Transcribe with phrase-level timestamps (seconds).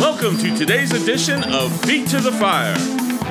[0.00, 2.78] Welcome to today's edition of Feet to the Fire,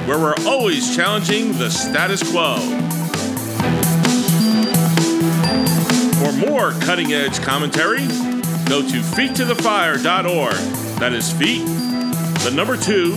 [0.05, 2.57] where we're always challenging the status quo.
[6.19, 8.05] For more cutting edge commentary,
[8.67, 10.55] go to feettothefire.org.
[10.99, 11.65] That is feet,
[12.43, 13.13] the number two,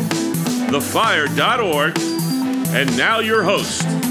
[0.71, 1.99] thefire.org.
[2.73, 4.10] And now your host.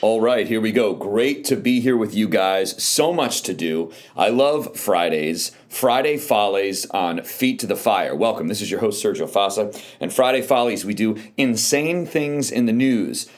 [0.00, 0.94] All right, here we go.
[0.94, 2.80] Great to be here with you guys.
[2.80, 3.90] So much to do.
[4.16, 5.50] I love Fridays.
[5.68, 8.14] Friday Follies on Feet to the Fire.
[8.14, 8.46] Welcome.
[8.46, 9.76] This is your host, Sergio Fasa.
[9.98, 13.28] And Friday Follies, we do insane things in the news.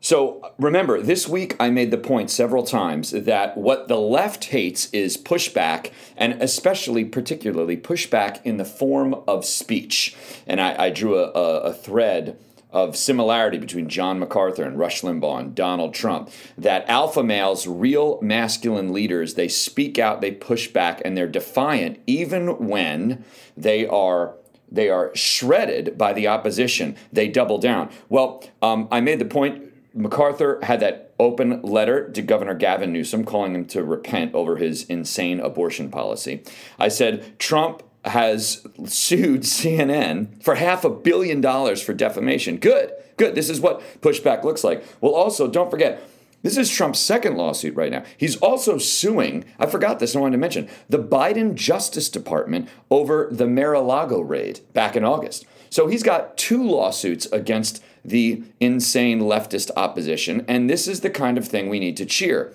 [0.00, 4.88] So remember, this week I made the point several times that what the left hates
[4.92, 10.16] is pushback, and especially, particularly, pushback in the form of speech.
[10.46, 12.38] And I, I drew a, a, a thread
[12.70, 16.30] of similarity between John MacArthur and Rush Limbaugh and Donald Trump.
[16.56, 21.98] That alpha males, real masculine leaders, they speak out, they push back, and they're defiant
[22.06, 23.24] even when
[23.56, 24.34] they are
[24.70, 26.94] they are shredded by the opposition.
[27.10, 27.88] They double down.
[28.10, 29.64] Well, um, I made the point.
[29.94, 34.84] MacArthur had that open letter to Governor Gavin Newsom calling him to repent over his
[34.84, 36.42] insane abortion policy.
[36.78, 42.58] I said Trump has sued CNN for half a billion dollars for defamation.
[42.58, 43.34] Good, good.
[43.34, 44.84] This is what pushback looks like.
[45.00, 46.02] Well, also, don't forget,
[46.42, 48.04] this is Trump's second lawsuit right now.
[48.16, 53.28] He's also suing, I forgot this, I wanted to mention, the Biden Justice Department over
[53.30, 55.46] the Mar a Lago raid back in August.
[55.68, 61.36] So he's got two lawsuits against the insane leftist opposition, and this is the kind
[61.36, 62.52] of thing we need to cheer.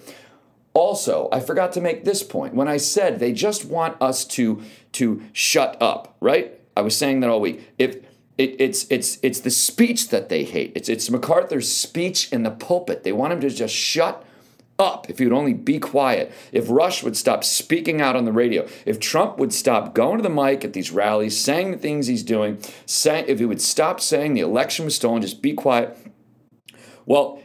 [0.73, 2.55] Also, I forgot to make this point.
[2.55, 4.61] When I said they just want us to
[4.93, 6.59] to shut up, right?
[6.75, 7.69] I was saying that all week.
[7.77, 7.97] If
[8.37, 10.71] it, it's it's it's the speech that they hate.
[10.75, 13.03] It's it's MacArthur's speech in the pulpit.
[13.03, 14.25] They want him to just shut
[14.79, 16.31] up if he would only be quiet.
[16.51, 18.67] If Rush would stop speaking out on the radio.
[18.85, 22.23] If Trump would stop going to the mic at these rallies, saying the things he's
[22.23, 25.95] doing, if he would stop saying the election was stolen, just be quiet.
[27.05, 27.42] Well,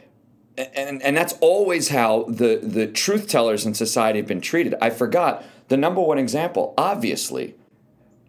[0.59, 4.75] and, and that's always how the, the truth tellers in society have been treated.
[4.81, 7.55] I forgot the number one example, obviously,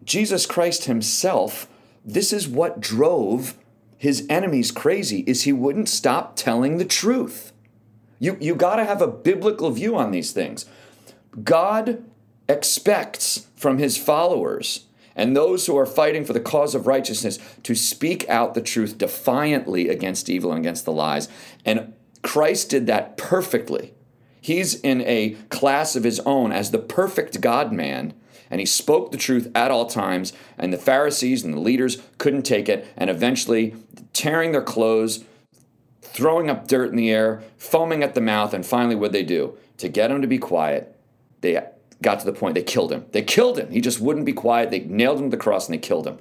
[0.03, 1.67] Jesus Christ himself,
[2.05, 3.55] this is what drove
[3.97, 7.51] his enemies crazy is he wouldn't stop telling the truth.
[8.19, 10.65] You, you got to have a biblical view on these things.
[11.43, 12.03] God
[12.47, 17.75] expects from his followers and those who are fighting for the cause of righteousness to
[17.75, 21.27] speak out the truth defiantly against evil and against the lies.
[21.65, 23.93] And Christ did that perfectly.
[24.39, 28.13] He's in a class of his own as the perfect God man,
[28.49, 32.43] and he spoke the truth at all times, and the Pharisees and the leaders couldn't
[32.43, 33.75] take it, and eventually
[34.13, 35.23] tearing their clothes,
[36.01, 39.57] throwing up dirt in the air, foaming at the mouth, and finally, what they do?
[39.77, 40.95] To get him to be quiet,
[41.41, 41.59] they
[42.01, 43.05] got to the point they killed him.
[43.11, 43.71] They killed him.
[43.71, 44.71] He just wouldn't be quiet.
[44.71, 46.19] They nailed him to the cross and they killed him.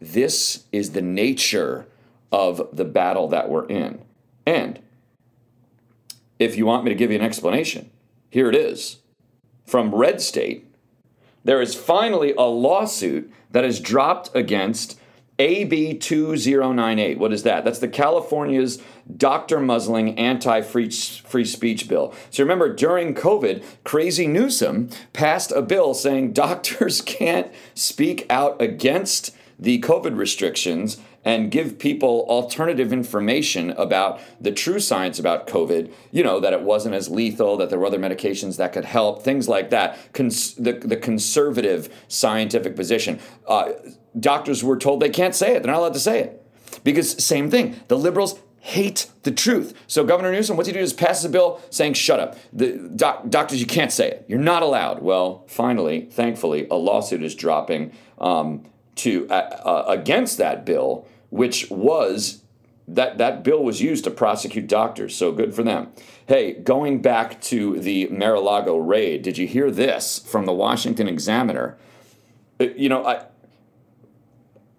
[0.00, 1.86] This is the nature
[2.30, 4.02] of the battle that we're in.
[4.44, 4.80] And
[6.38, 7.90] if you want me to give you an explanation,
[8.30, 8.98] here it is.
[9.66, 10.72] From Red State,
[11.44, 14.98] there is finally a lawsuit that is dropped against
[15.38, 17.18] AB 2098.
[17.18, 17.64] What is that?
[17.64, 18.82] That's the California's
[19.16, 22.14] doctor muzzling anti free speech bill.
[22.30, 29.34] So remember, during COVID, Crazy Newsom passed a bill saying doctors can't speak out against
[29.58, 36.22] the COVID restrictions and give people alternative information about the true science about COVID, you
[36.22, 39.48] know, that it wasn't as lethal, that there were other medications that could help, things
[39.48, 39.98] like that.
[40.12, 43.18] Cons- the, the conservative scientific position.
[43.48, 43.72] Uh,
[44.18, 46.46] doctors were told they can't say it, they're not allowed to say it.
[46.84, 49.74] Because, same thing, the liberals hate the truth.
[49.88, 52.36] So Governor Newsom, what he do is passes a bill saying, shut up.
[52.52, 54.24] The doc- doctors, you can't say it.
[54.28, 55.02] You're not allowed.
[55.02, 58.64] Well, finally, thankfully, a lawsuit is dropping um,
[58.96, 62.42] to uh, uh, against that bill which was
[62.88, 65.14] that that bill was used to prosecute doctors.
[65.14, 65.92] So good for them.
[66.26, 71.76] Hey, going back to the Mar-a-Lago raid, did you hear this from the Washington Examiner?
[72.60, 73.26] Uh, you know, I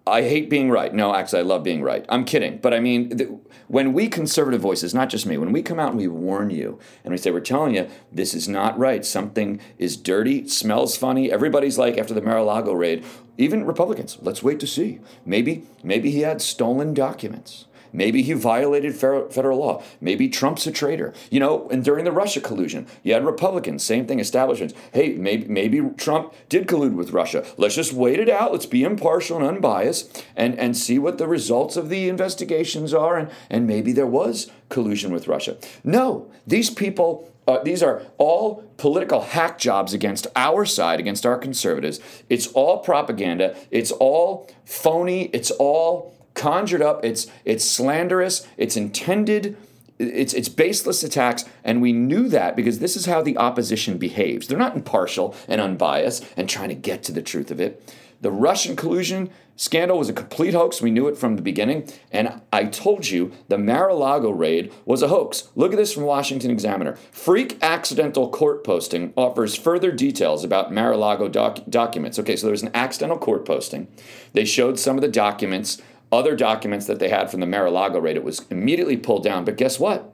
[0.08, 0.92] I hate being right.
[0.92, 2.04] No, actually, I love being right.
[2.08, 2.58] I'm kidding.
[2.58, 5.98] But I mean, when we conservative voices, not just me, when we come out and
[5.98, 9.04] we warn you and we say, we're telling you, this is not right.
[9.04, 11.30] Something is dirty, smells funny.
[11.30, 13.04] Everybody's like, after the Mar a Lago raid,
[13.36, 14.98] even Republicans, let's wait to see.
[15.24, 17.66] Maybe, maybe he had stolen documents.
[17.92, 19.82] Maybe he violated federal law.
[20.00, 21.12] Maybe Trump's a traitor.
[21.30, 24.74] You know, and during the Russia collusion, you had Republicans, same thing, establishments.
[24.92, 27.44] Hey, maybe maybe Trump did collude with Russia.
[27.56, 28.52] Let's just wait it out.
[28.52, 33.16] Let's be impartial and unbiased and, and see what the results of the investigations are.
[33.16, 35.56] And, and maybe there was collusion with Russia.
[35.84, 41.38] No, these people uh, these are all political hack jobs against our side, against our
[41.38, 41.98] conservatives.
[42.28, 43.56] It's all propaganda.
[43.70, 45.30] It's all phony.
[45.32, 47.04] It's all conjured up.
[47.04, 48.46] It's it's slanderous.
[48.56, 49.56] It's intended.
[49.98, 54.46] It's it's baseless attacks, and we knew that because this is how the opposition behaves.
[54.46, 57.94] They're not impartial and unbiased and trying to get to the truth of it.
[58.20, 60.80] The Russian collusion scandal was a complete hoax.
[60.80, 61.88] We knew it from the beginning.
[62.10, 65.48] And I told you the Mar a Lago raid was a hoax.
[65.54, 66.96] Look at this from Washington Examiner.
[67.12, 72.18] Freak accidental court posting offers further details about Mar a Lago doc- documents.
[72.18, 73.88] Okay, so there was an accidental court posting.
[74.32, 77.70] They showed some of the documents, other documents that they had from the Mar a
[77.70, 78.16] Lago raid.
[78.16, 79.44] It was immediately pulled down.
[79.44, 80.12] But guess what?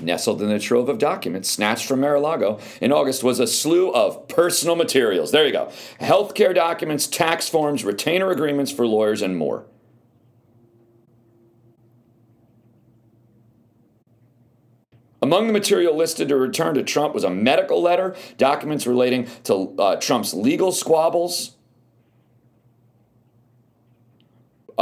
[0.00, 4.26] Nestled in a trove of documents snatched from Mar-a-Lago in August was a slew of
[4.26, 5.30] personal materials.
[5.30, 5.70] There you go.
[6.00, 9.66] Healthcare documents, tax forms, retainer agreements for lawyers, and more.
[15.20, 19.72] Among the material listed to return to Trump was a medical letter, documents relating to
[19.78, 21.56] uh, Trump's legal squabbles,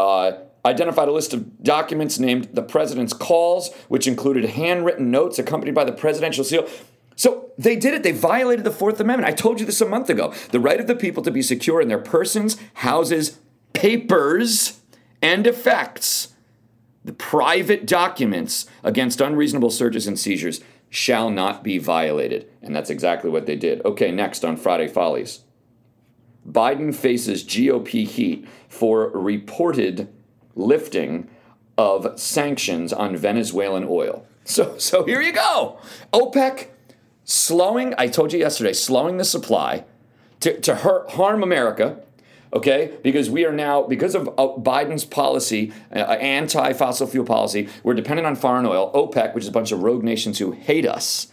[0.00, 5.74] uh, identified a list of documents named the president's calls, which included handwritten notes accompanied
[5.74, 6.68] by the presidential seal.
[7.16, 8.02] So they did it.
[8.02, 9.30] They violated the Fourth Amendment.
[9.30, 10.32] I told you this a month ago.
[10.50, 13.38] The right of the people to be secure in their persons, houses,
[13.72, 14.80] papers,
[15.20, 16.34] and effects.
[17.04, 20.60] The private documents against unreasonable searches and seizures
[20.90, 22.50] shall not be violated.
[22.62, 23.84] And that's exactly what they did.
[23.84, 25.40] Okay, next on Friday Follies.
[26.50, 30.08] Biden faces GOP heat for reported
[30.54, 31.28] lifting
[31.78, 34.26] of sanctions on Venezuelan oil.
[34.44, 35.78] So, so here you go.
[36.12, 36.68] OPEC
[37.24, 39.84] slowing, I told you yesterday, slowing the supply
[40.40, 42.00] to, to hurt, harm America,
[42.52, 42.98] okay?
[43.02, 47.94] Because we are now, because of uh, Biden's policy, uh, anti fossil fuel policy, we're
[47.94, 48.90] dependent on foreign oil.
[48.92, 51.28] OPEC, which is a bunch of rogue nations who hate us,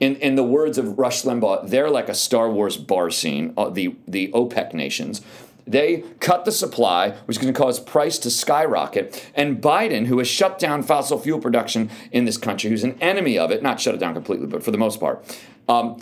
[0.00, 3.70] in, in the words of Rush Limbaugh, they're like a Star Wars bar scene, uh,
[3.70, 5.22] the, the OPEC nations.
[5.66, 9.30] They cut the supply, which is going to cause price to skyrocket.
[9.34, 13.38] And Biden, who has shut down fossil fuel production in this country, who's an enemy
[13.38, 15.24] of it, not shut it down completely, but for the most part,
[15.68, 16.00] um,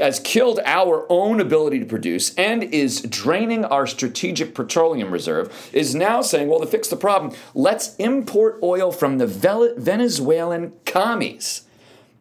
[0.00, 5.94] has killed our own ability to produce and is draining our strategic petroleum reserve, is
[5.94, 11.62] now saying, well, to fix the problem, let's import oil from the Venezuelan commies.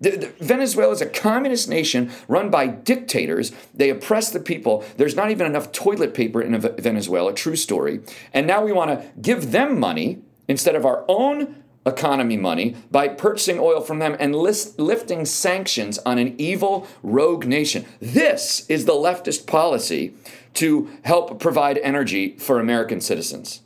[0.03, 3.51] Venezuela is a communist nation run by dictators.
[3.73, 4.83] They oppress the people.
[4.97, 8.01] There's not even enough toilet paper in Venezuela, true story.
[8.33, 13.07] And now we want to give them money instead of our own economy money by
[13.07, 17.85] purchasing oil from them and list, lifting sanctions on an evil rogue nation.
[17.99, 20.13] This is the leftist policy
[20.55, 23.61] to help provide energy for American citizens.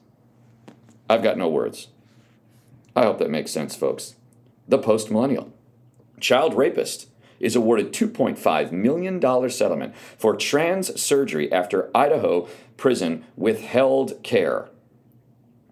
[1.09, 1.87] I've got no words.
[2.95, 4.15] I hope that makes sense, folks.
[4.67, 5.53] The post millennial.
[6.19, 7.09] Child rapist
[7.39, 12.47] is awarded $2.5 million settlement for trans surgery after Idaho
[12.77, 14.69] prison withheld care.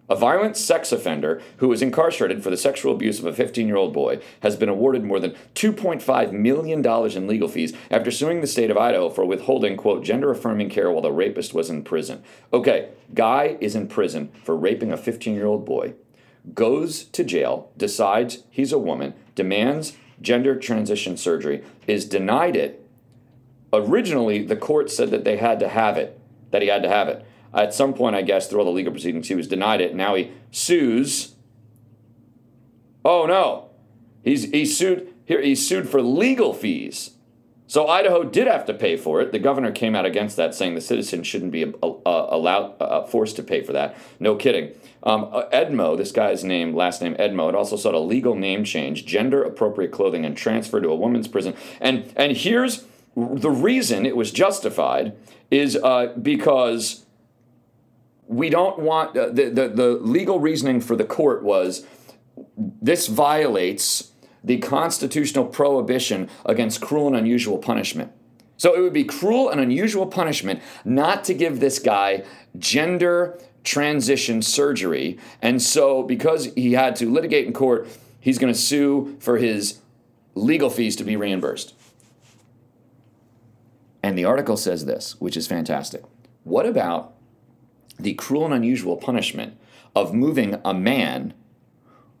[0.08, 3.76] A violent sex offender who was incarcerated for the sexual abuse of a 15 year
[3.76, 8.46] old boy has been awarded more than $2.5 million in legal fees after suing the
[8.46, 12.22] state of Idaho for withholding, quote, gender affirming care while the rapist was in prison.
[12.52, 15.94] Okay, guy is in prison for raping a 15 year old boy,
[16.54, 22.86] goes to jail, decides he's a woman, demands gender transition surgery, is denied it.
[23.72, 26.18] Originally, the court said that they had to have it,
[26.50, 27.24] that he had to have it.
[27.52, 29.94] At some point, I guess, through all the legal proceedings, he was denied it.
[29.94, 31.34] Now he sues.
[33.04, 33.70] Oh no,
[34.22, 35.40] he's he sued here.
[35.40, 37.15] He sued for legal fees.
[37.68, 39.32] So Idaho did have to pay for it.
[39.32, 43.36] The governor came out against that, saying the citizen shouldn't be uh, allowed uh, forced
[43.36, 43.96] to pay for that.
[44.20, 44.72] No kidding.
[45.02, 48.64] Um, uh, Edmo, this guy's name, last name Edmo, it also sought a legal name
[48.64, 51.54] change, gender appropriate clothing, and transfer to a woman's prison.
[51.80, 52.84] And and here's
[53.16, 55.16] the reason it was justified
[55.50, 57.04] is uh, because
[58.26, 61.86] we don't want uh, the, the the legal reasoning for the court was
[62.56, 64.12] this violates
[64.46, 68.12] the constitutional prohibition against cruel and unusual punishment.
[68.56, 72.24] So it would be cruel and unusual punishment not to give this guy
[72.58, 75.18] gender transition surgery.
[75.42, 77.88] And so, because he had to litigate in court,
[78.20, 79.80] he's going to sue for his
[80.34, 81.74] legal fees to be reimbursed.
[84.02, 86.04] And the article says this, which is fantastic.
[86.44, 87.14] What about
[87.98, 89.58] the cruel and unusual punishment
[89.96, 91.34] of moving a man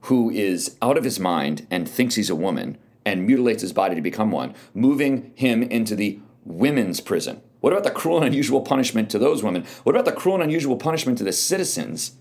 [0.06, 3.96] who is out of his mind and thinks he's a woman and mutilates his body
[3.96, 7.40] to become one, moving him into the women's prison?
[7.60, 9.64] What about the cruel and unusual punishment to those women?
[9.82, 12.12] What about the cruel and unusual punishment to the citizens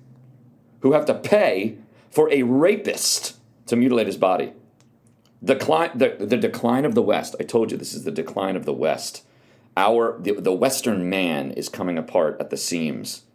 [0.80, 1.78] who have to pay
[2.10, 3.38] for a rapist
[3.68, 4.54] to mutilate his body?
[5.44, 7.36] Decline, the, the decline of the West.
[7.40, 9.24] I told you this is the decline of the West.
[9.78, 13.26] Our the, the Western man is coming apart at the seams.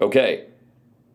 [0.00, 0.46] Okay,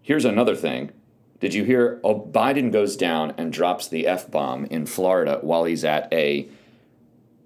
[0.01, 0.91] here's another thing.
[1.39, 2.00] Did you hear?
[2.03, 6.50] Oh, Biden goes down and drops the F bomb in Florida while he's at a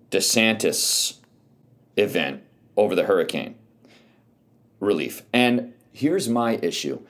[0.10, 1.18] DeSantis
[1.96, 2.44] event
[2.76, 3.56] over the hurricane
[4.80, 5.24] relief.
[5.32, 7.02] And here's my issue.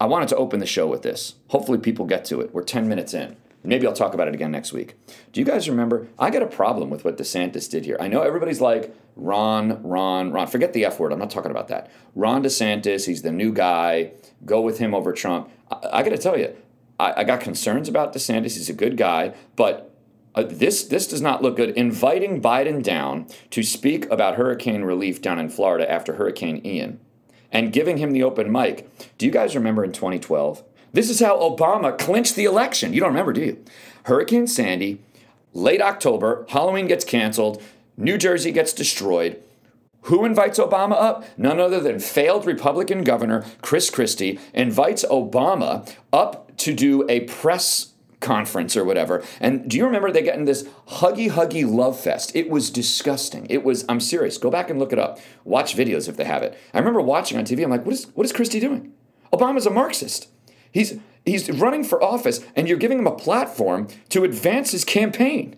[0.00, 1.36] I wanted to open the show with this.
[1.48, 2.52] Hopefully, people get to it.
[2.52, 3.36] We're 10 minutes in.
[3.66, 4.94] Maybe I'll talk about it again next week.
[5.32, 6.06] Do you guys remember?
[6.18, 7.96] I got a problem with what DeSantis did here.
[7.98, 10.46] I know everybody's like, Ron, Ron, Ron.
[10.46, 11.12] Forget the F word.
[11.12, 11.90] I'm not talking about that.
[12.14, 14.12] Ron DeSantis, he's the new guy.
[14.44, 15.48] Go with him over Trump.
[15.70, 16.54] I, I got to tell you,
[17.00, 18.54] I, I, got concerns about DeSantis.
[18.54, 19.94] He's a good guy, but
[20.34, 21.70] uh, this this does not look good.
[21.70, 27.00] Inviting Biden down to speak about hurricane relief down in Florida after Hurricane Ian,
[27.50, 28.88] and giving him the open mic.
[29.16, 30.62] Do you guys remember in 2012?
[30.94, 32.94] This is how Obama clinched the election.
[32.94, 33.64] You don't remember, do you?
[34.04, 35.00] Hurricane Sandy,
[35.52, 37.60] late October, Halloween gets canceled,
[37.96, 39.42] New Jersey gets destroyed.
[40.02, 41.24] Who invites Obama up?
[41.36, 47.94] None other than failed Republican Governor Chris Christie invites Obama up to do a press
[48.20, 49.24] conference or whatever.
[49.40, 52.36] And do you remember they get in this huggy huggy love fest?
[52.36, 53.48] It was disgusting.
[53.50, 54.38] It was I'm serious.
[54.38, 55.18] Go back and look it up.
[55.42, 56.56] Watch videos if they have it.
[56.72, 57.64] I remember watching on TV.
[57.64, 58.92] I'm like, what is what is Christie doing?
[59.32, 60.28] Obama's a Marxist.
[60.74, 65.56] He's he's running for office and you're giving him a platform to advance his campaign.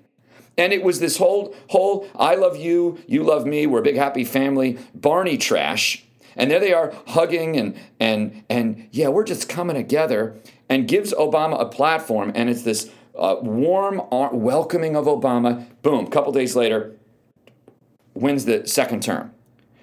[0.58, 3.96] And it was this whole whole I love you, you love me, we're a big
[3.96, 6.04] happy family, Barney trash.
[6.36, 10.36] And there they are hugging and and and yeah, we're just coming together
[10.68, 15.66] and gives Obama a platform, and it's this uh, warm welcoming of Obama.
[15.80, 16.94] Boom, couple days later,
[18.12, 19.32] wins the second term.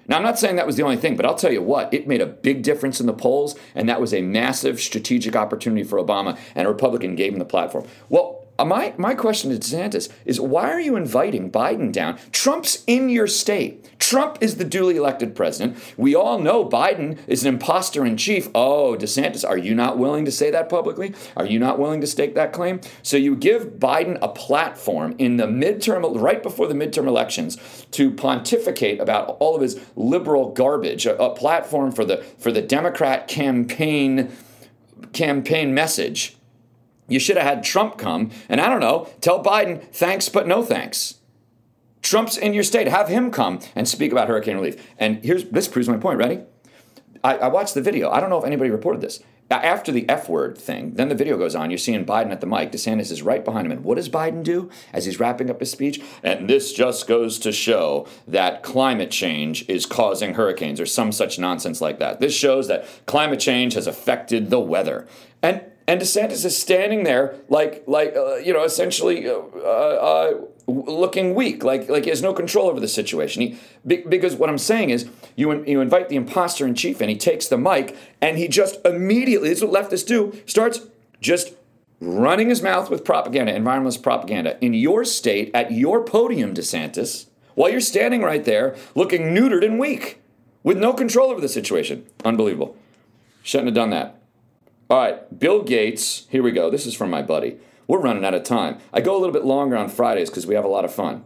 [0.06, 2.06] Now, I'm not saying that was the only thing, but I'll tell you what, it
[2.06, 5.98] made a big difference in the polls, and that was a massive strategic opportunity for
[5.98, 7.86] Obama, and a Republican gave him the platform.
[8.08, 12.18] Well, Uh, my, my question to DeSantis is why are you inviting Biden down?
[12.30, 13.98] Trump's in your state.
[13.98, 15.76] Trump is the duly elected president.
[15.96, 18.48] We all know Biden is an imposter in chief.
[18.54, 21.14] Oh, DeSantis, are you not willing to say that publicly?
[21.36, 22.80] Are you not willing to stake that claim?
[23.02, 27.56] So you give Biden a platform in the midterm, right before the midterm elections,
[27.92, 32.62] to pontificate about all of his liberal garbage, a, a platform for the for the
[32.62, 34.30] Democrat campaign
[35.12, 36.36] campaign message
[37.08, 40.62] you should have had Trump come and I don't know, tell Biden thanks but no
[40.62, 41.20] thanks.
[42.02, 42.86] Trump's in your state.
[42.86, 44.92] Have him come and speak about hurricane relief.
[44.98, 46.18] And here's this proves my point.
[46.18, 46.40] Ready?
[47.24, 48.10] I, I watched the video.
[48.10, 49.20] I don't know if anybody reported this.
[49.50, 51.70] After the F word thing, then the video goes on.
[51.70, 52.72] You're seeing Biden at the mic.
[52.72, 53.72] DeSantis is right behind him.
[53.72, 56.02] And what does Biden do as he's wrapping up his speech?
[56.24, 61.38] And this just goes to show that climate change is causing hurricanes or some such
[61.38, 62.20] nonsense like that.
[62.20, 65.06] This shows that climate change has affected the weather.
[65.40, 71.34] And and DeSantis is standing there like like uh, you know essentially uh, uh, looking
[71.34, 73.42] weak, like like he has no control over the situation.
[73.42, 77.10] He be, because what I'm saying is you you invite the imposter in chief and
[77.10, 80.80] he takes the mic and he just immediately this is what leftists do starts
[81.20, 81.52] just
[82.00, 87.70] running his mouth with propaganda, environmentalist propaganda in your state at your podium, DeSantis, while
[87.70, 90.20] you're standing right there looking neutered and weak
[90.62, 92.06] with no control over the situation.
[92.24, 92.76] Unbelievable.
[93.42, 94.18] Shouldn't have done that.
[94.90, 96.26] All right, Bill Gates.
[96.28, 96.70] Here we go.
[96.70, 97.58] This is from my buddy.
[97.86, 98.78] We're running out of time.
[98.92, 101.24] I go a little bit longer on Fridays because we have a lot of fun.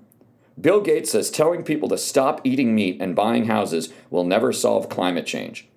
[0.60, 4.88] Bill Gates says telling people to stop eating meat and buying houses will never solve
[4.88, 5.68] climate change.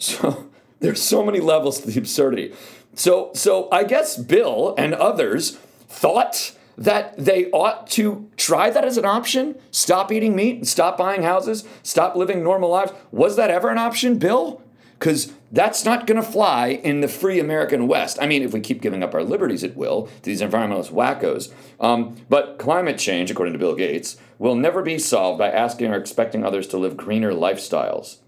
[0.00, 2.54] So there's so many levels to the absurdity.
[2.94, 5.56] So so I guess Bill and others
[5.88, 9.56] thought that they ought to try that as an option.
[9.72, 12.92] Stop eating meat, stop buying houses, stop living normal lives.
[13.10, 14.62] Was that ever an option, Bill?
[14.98, 18.18] because that's not going to fly in the free American West.
[18.20, 21.52] I mean, if we keep giving up our liberties, it will to these environmentalist wackos.
[21.80, 25.96] Um, but climate change, according to Bill Gates, will never be solved by asking or
[25.96, 28.18] expecting others to live greener lifestyles.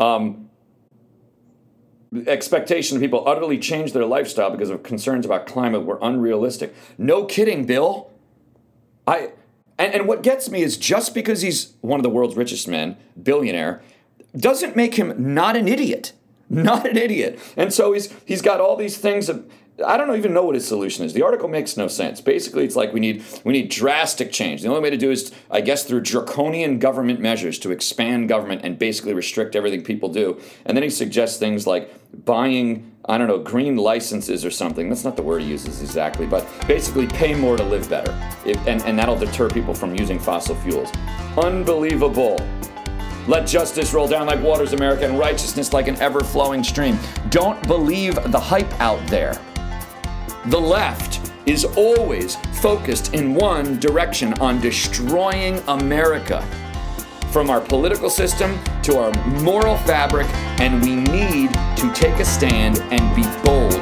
[0.00, 0.50] Um,
[2.26, 6.74] expectation of people utterly change their lifestyle because of concerns about climate were unrealistic.
[6.98, 8.10] No kidding, Bill.
[9.06, 9.32] I
[9.78, 12.96] and, and what gets me is just because he's one of the world's richest men,
[13.22, 13.82] billionaire,
[14.36, 16.12] doesn't make him not an idiot.
[16.48, 17.40] Not an idiot.
[17.56, 19.50] And so he's he's got all these things of
[19.84, 21.12] I don't even know what his solution is.
[21.12, 22.20] The article makes no sense.
[22.20, 24.62] Basically, it's like we need we need drastic change.
[24.62, 28.62] The only way to do is, I guess, through draconian government measures to expand government
[28.64, 30.40] and basically restrict everything people do.
[30.64, 31.92] And then he suggests things like
[32.24, 34.88] buying, I don't know, green licenses or something.
[34.88, 38.12] That's not the word he uses exactly, but basically pay more to live better,
[38.46, 40.90] and and that'll deter people from using fossil fuels.
[41.36, 42.38] Unbelievable.
[43.28, 46.98] Let justice roll down like waters, America, and righteousness like an ever flowing stream.
[47.30, 49.40] Don't believe the hype out there.
[50.46, 56.46] The left is always focused in one direction on destroying America.
[57.32, 60.26] From our political system to our moral fabric,
[60.60, 63.74] and we need to take a stand and be bold